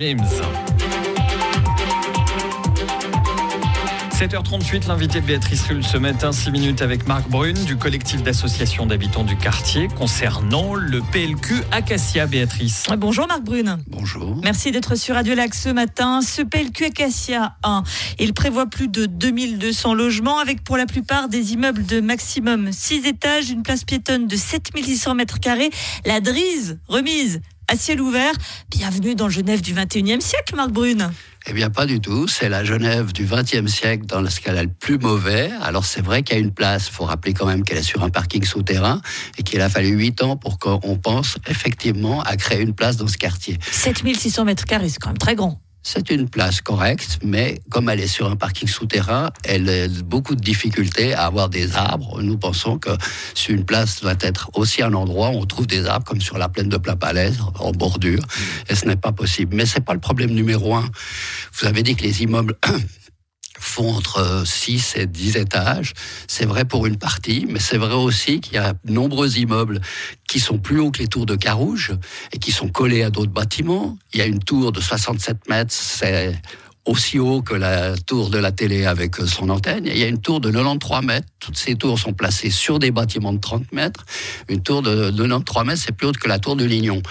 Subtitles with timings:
[0.00, 0.18] James.
[4.18, 8.86] 7h38, l'invité de Béatrice Rulle ce matin, 6 minutes avec Marc Brune du collectif d'associations
[8.86, 12.86] d'habitants du quartier concernant le PLQ Acacia, Béatrice.
[12.96, 13.76] Bonjour Marc Brune.
[13.88, 14.40] Bonjour.
[14.42, 16.22] Merci d'être sur Radio Lac ce matin.
[16.22, 17.82] Ce PLQ Acacia 1,
[18.18, 23.06] il prévoit plus de 2200 logements avec pour la plupart des immeubles de maximum 6
[23.06, 25.70] étages, une place piétonne de 7600 mètres carrés,
[26.06, 28.32] la Drise remise à ciel ouvert.
[28.68, 31.12] Bienvenue dans Genève du 21e siècle, Marc Brune.
[31.46, 32.26] Eh bien, pas du tout.
[32.26, 35.52] C'est la Genève du XXe siècle dans a le plus mauvais.
[35.62, 36.88] Alors, c'est vrai qu'il y a une place.
[36.88, 39.00] Il faut rappeler quand même qu'elle est sur un parking souterrain
[39.38, 43.06] et qu'il a fallu huit ans pour qu'on pense effectivement à créer une place dans
[43.06, 43.56] ce quartier.
[43.70, 45.60] 7600 mètres carrés, c'est quand même très grand.
[45.82, 50.34] C'est une place correcte, mais comme elle est sur un parking souterrain, elle a beaucoup
[50.34, 52.20] de difficultés à avoir des arbres.
[52.20, 52.90] Nous pensons que
[53.34, 56.36] si une place doit être aussi un endroit où on trouve des arbres comme sur
[56.36, 58.22] la plaine de Plapalais, en bordure,
[58.68, 59.56] et ce n'est pas possible.
[59.56, 60.88] Mais c'est pas le problème numéro un.
[61.54, 62.56] Vous avez dit que les immeubles
[63.70, 65.94] font entre 6 et 10 étages.
[66.26, 69.80] C'est vrai pour une partie, mais c'est vrai aussi qu'il y a de nombreux immeubles
[70.28, 71.92] qui sont plus hauts que les tours de Carouge
[72.32, 73.96] et qui sont collés à d'autres bâtiments.
[74.12, 76.34] Il y a une tour de 67 mètres, c'est
[76.86, 79.86] aussi haut que la tour de la télé avec son antenne.
[79.86, 81.28] Il y a une tour de 93 mètres.
[81.38, 84.04] Toutes ces tours sont placées sur des bâtiments de 30 mètres.
[84.48, 87.02] Une tour de 93 mètres, c'est plus haute que la tour de Lignon.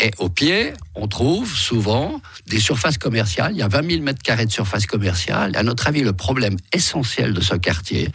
[0.00, 3.52] Et au pied, on trouve souvent des surfaces commerciales.
[3.52, 5.56] Il y a 20 000 mètres carrés de surface commerciale.
[5.56, 8.10] à notre avis, le problème essentiel de ce quartier,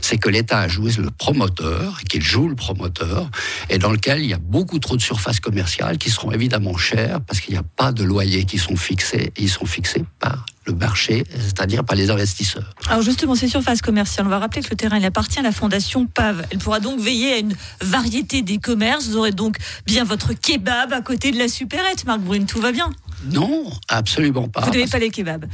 [0.00, 3.30] c'est que l'État a joué le promoteur, qu'il joue le promoteur,
[3.70, 7.20] et dans lequel il y a beaucoup trop de surfaces commerciales qui seront évidemment chères
[7.20, 9.32] parce qu'il n'y a pas de loyers qui sont fixés.
[9.38, 12.74] Ils sont fixés par le marché, c'est-à-dire par les investisseurs.
[12.88, 15.52] Alors justement, ces surfaces commerciales, on va rappeler que le terrain il appartient à la
[15.52, 16.44] fondation PAV.
[16.50, 19.06] Elle pourra donc veiller à une variété des commerces.
[19.08, 22.46] Vous aurez donc bien votre kebab à côté de la supérette, Marc Brune.
[22.46, 22.90] Tout va bien?
[23.32, 24.60] Non, absolument pas.
[24.60, 25.46] Vous n'avez pas les kebabs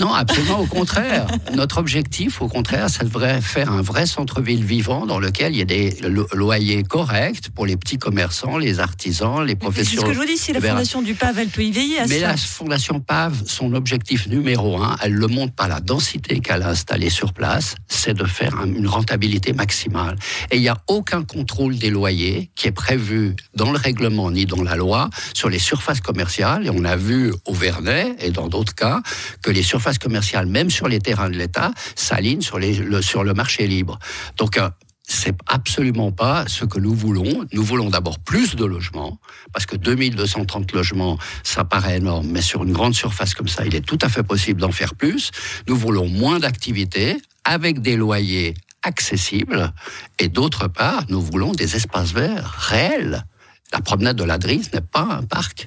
[0.00, 1.26] non, absolument au contraire.
[1.54, 5.62] Notre objectif, au contraire, ça devrait faire un vrai centre-ville vivant dans lequel il y
[5.62, 5.94] a des
[6.32, 10.00] loyers corrects pour les petits commerçants, les artisans, les professionnels.
[10.00, 12.00] C'est ce que je vous dis, si la fondation du PAV, elle peut y veiller
[12.00, 16.40] à Mais la fondation PAV, son objectif numéro un, elle le montre par la densité
[16.40, 20.16] qu'elle a installée sur place, c'est de faire une rentabilité maximale.
[20.50, 24.46] Et il n'y a aucun contrôle des loyers qui est prévu dans le règlement ni
[24.46, 26.66] dans la loi sur les surfaces commerciales.
[26.66, 29.02] Et on a vu au Vernet et dans d'autres cas
[29.42, 33.34] que les surfaces commerciale, même sur les terrains de l'État, s'aligne sur, le, sur le
[33.34, 33.98] marché libre.
[34.36, 34.68] Donc, euh,
[35.10, 37.44] c'est absolument pas ce que nous voulons.
[37.52, 39.18] Nous voulons d'abord plus de logements,
[39.52, 43.74] parce que 2230 logements, ça paraît énorme, mais sur une grande surface comme ça, il
[43.74, 45.32] est tout à fait possible d'en faire plus.
[45.66, 49.72] Nous voulons moins d'activités, avec des loyers accessibles,
[50.18, 53.24] et d'autre part, nous voulons des espaces verts réels.
[53.72, 55.66] La promenade de la Drise n'est pas un parc.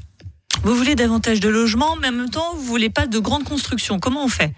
[0.63, 3.99] Vous voulez davantage de logements, mais en même temps, vous voulez pas de grandes constructions.
[3.99, 4.53] Comment on fait?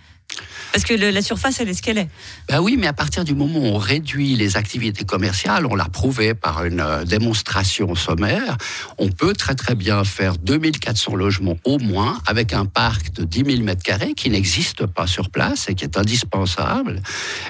[0.75, 2.09] Parce que la surface, elle est ce qu'elle est.
[2.49, 5.85] Ben oui, mais à partir du moment où on réduit les activités commerciales, on l'a
[5.85, 8.57] prouvé par une euh, démonstration sommaire,
[8.97, 13.57] on peut très très bien faire 2400 logements au moins avec un parc de 10
[13.57, 17.01] 000 m2 qui n'existe pas sur place et qui est indispensable.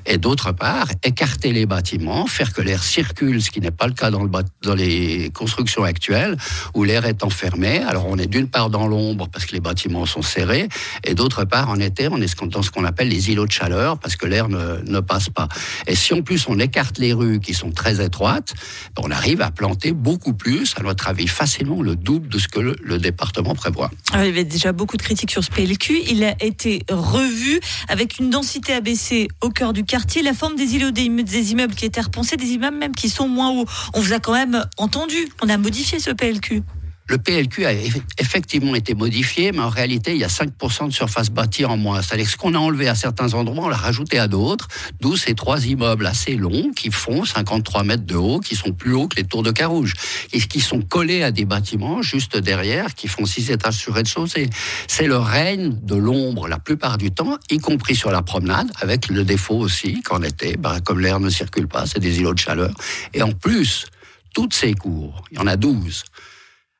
[0.05, 3.93] Et d'autre part, écarter les bâtiments, faire que l'air circule, ce qui n'est pas le
[3.93, 4.29] cas dans, le,
[4.61, 6.37] dans les constructions actuelles
[6.75, 7.79] où l'air est enfermé.
[7.79, 10.69] Alors on est d'une part dans l'ombre parce que les bâtiments sont serrés
[11.03, 14.15] et d'autre part en été, on est dans ce qu'on appelle îlots de chaleur parce
[14.15, 15.47] que l'air ne, ne, passe pas.
[15.87, 18.53] Et si en plus on écarte les rues qui sont très étroites,
[18.97, 22.59] on arrive à planter beaucoup plus, à notre avis facilement le double de ce que
[22.59, 23.91] le, département prévoit.
[24.13, 26.01] Ah, il y avait déjà beaucoup de critiques sur ce PLQ.
[26.09, 27.59] Il a été revu
[27.89, 31.75] avec une densité abaissée au cœur du quartier, la forme des îlots des, des immeubles
[31.75, 33.65] qui étaient repensés, des immeubles même qui sont moins hauts.
[33.93, 36.63] On vous a quand même entendu, on a modifié ce PLQ.
[37.07, 37.73] Le PLQ a
[38.17, 42.01] effectivement été modifié, mais en réalité, il y a 5% de surface bâtie en moins.
[42.01, 44.67] C'est-à-dire que ce qu'on a enlevé à certains endroits, on l'a rajouté à d'autres,
[45.01, 48.95] d'où ces trois immeubles assez longs qui font 53 mètres de haut, qui sont plus
[48.95, 49.93] hauts que les tours de Carouge,
[50.33, 54.49] et qui sont collés à des bâtiments juste derrière, qui font 6 étages sur rez-de-chaussée.
[54.87, 59.09] C'est le règne de l'ombre la plupart du temps, y compris sur la promenade, avec
[59.09, 62.39] le défaut aussi qu'en été, bah, comme l'air ne circule pas, c'est des îlots de
[62.39, 62.73] chaleur.
[63.13, 63.85] Et en plus,
[64.33, 66.03] toutes ces cours, il y en a 12,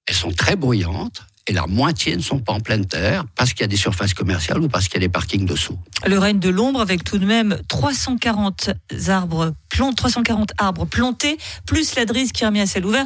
[0.07, 3.61] elles sont très bruyantes et la moitié ne sont pas en pleine terre parce qu'il
[3.61, 5.77] y a des surfaces commerciales ou parce qu'il y a des parkings dessous.
[6.05, 8.71] Le règne de l'ombre avec tout de même 340
[9.09, 13.05] arbres, 340 arbres plantés, plus la drise qui est remise à ciel ouvert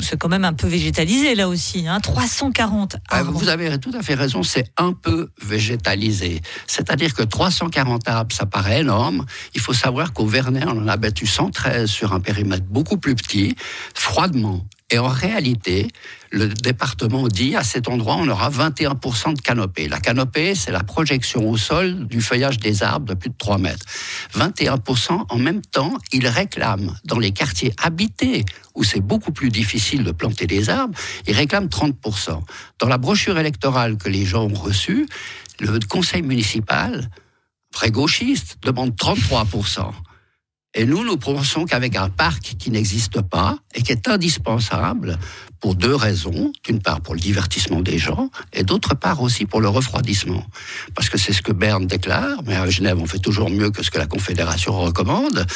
[0.00, 3.32] c'est quand même un peu végétalisé là aussi, hein, 340 ah, arbres.
[3.32, 6.40] Vous avez tout à fait raison, c'est un peu végétalisé.
[6.66, 9.26] C'est-à-dire que 340 arbres, ça paraît énorme.
[9.54, 13.14] Il faut savoir qu'au Vernet, on en a battu 113 sur un périmètre beaucoup plus
[13.14, 13.56] petit,
[13.94, 14.64] froidement.
[14.90, 15.88] Et en réalité,
[16.30, 19.88] le département dit à cet endroit, on aura 21% de canopée.
[19.88, 23.58] La canopée, c'est la projection au sol du feuillage des arbres de plus de 3
[23.58, 23.84] mètres.
[24.34, 28.44] 21% en même temps, ils réclament dans les quartiers habités
[28.76, 30.96] où c'est beaucoup plus difficile de planter des arbres,
[31.26, 32.40] ils réclament 30%.
[32.78, 35.06] Dans la brochure électorale que les gens ont reçue,
[35.58, 37.10] le conseil municipal,
[37.72, 39.90] très gauchiste, demande 33%.
[40.78, 45.18] Et nous, nous pensons qu'avec un parc qui n'existe pas et qui est indispensable
[45.58, 46.52] pour deux raisons.
[46.64, 50.44] D'une part pour le divertissement des gens et d'autre part aussi pour le refroidissement.
[50.94, 53.82] Parce que c'est ce que Berne déclare, mais à Genève on fait toujours mieux que
[53.82, 55.46] ce que la Confédération recommande.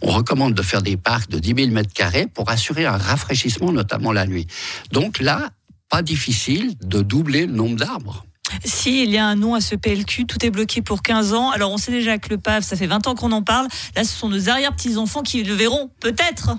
[0.00, 3.72] On recommande de faire des parcs de 10 000 mètres carrés pour assurer un rafraîchissement
[3.72, 4.46] notamment la nuit.
[4.92, 5.50] Donc là,
[5.90, 8.24] pas difficile de doubler le nombre d'arbres.
[8.64, 11.50] Si il y a un nom à ce PLQ, tout est bloqué pour 15 ans.
[11.50, 13.68] Alors on sait déjà que le PAV, ça fait 20 ans qu'on en parle.
[13.96, 16.56] Là, ce sont nos arrière-petits-enfants qui le verront, peut-être.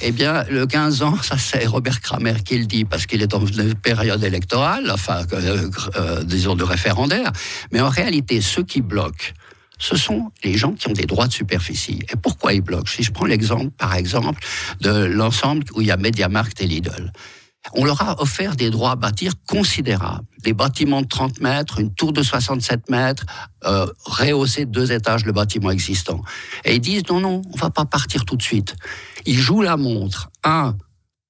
[0.00, 3.28] Eh bien, le 15 ans, ça c'est Robert Kramer qui le dit, parce qu'il est
[3.28, 7.30] dans une période électorale, enfin, euh, euh, disons de référendaire.
[7.72, 9.32] Mais en réalité, ceux qui bloquent,
[9.78, 12.00] ce sont les gens qui ont des droits de superficie.
[12.12, 12.90] Et pourquoi ils bloquent?
[12.90, 14.40] Si je prends l'exemple, par exemple,
[14.80, 17.12] de l'ensemble où il y a MediaMarkt et Lidl
[17.72, 20.24] on leur a offert des droits à bâtir considérables.
[20.42, 23.24] Des bâtiments de 30 mètres, une tour de 67 mètres,
[23.64, 26.22] euh, rehausser deux étages le bâtiment existant.
[26.64, 28.76] Et ils disent non, non, on va pas partir tout de suite.
[29.24, 30.30] Ils jouent la montre.
[30.44, 30.76] Un,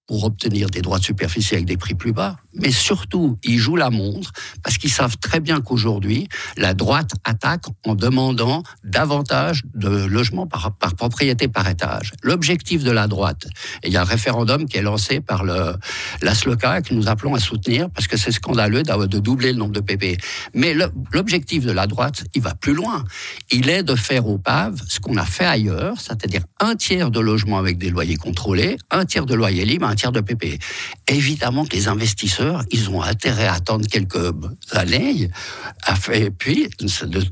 [0.07, 3.77] pour obtenir des droits de superficie avec des prix plus bas, mais surtout, ils jouent
[3.77, 10.05] la montre parce qu'ils savent très bien qu'aujourd'hui, la droite attaque en demandant davantage de
[10.05, 12.13] logements par, par propriété par étage.
[12.23, 13.47] L'objectif de la droite,
[13.83, 15.75] et il y a un référendum qui est lancé par le,
[16.23, 19.73] la SLOCA que nous appelons à soutenir parce que c'est scandaleux de doubler le nombre
[19.73, 20.21] de PP.
[20.55, 20.75] Mais
[21.13, 23.05] l'objectif de la droite, il va plus loin.
[23.51, 27.21] Il est de faire au PAV ce qu'on a fait ailleurs, c'est-à-dire un tiers de
[27.21, 30.59] logements avec des loyers contrôlés, un tiers de loyers libres, un tiers de PP.
[31.09, 34.33] Évidemment que les investisseurs, ils ont intérêt à attendre quelques
[34.73, 35.31] années.
[36.13, 36.69] Et puis,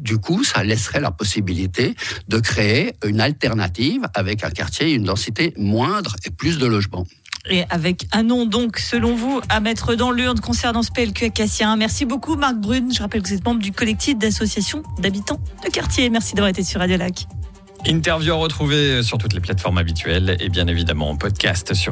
[0.00, 1.96] du coup, ça laisserait la possibilité
[2.28, 7.04] de créer une alternative avec un quartier, une densité moindre et plus de logements.
[7.50, 11.74] Et avec un nom, donc, selon vous, à mettre dans l'urne concernant ce PLQ Acacia.
[11.74, 12.92] Merci beaucoup, Marc Brune.
[12.94, 16.08] Je rappelle que vous êtes membre du collectif d'associations d'habitants de quartier.
[16.08, 17.26] Merci d'avoir été sur Radio Lac.
[17.84, 21.90] Interview à retrouver sur toutes les plateformes habituelles et bien évidemment en podcast sur